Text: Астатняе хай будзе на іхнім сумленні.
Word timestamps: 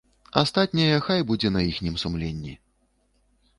Астатняе 0.41 0.95
хай 1.09 1.19
будзе 1.33 1.53
на 1.59 1.63
іхнім 1.71 2.01
сумленні. 2.07 2.57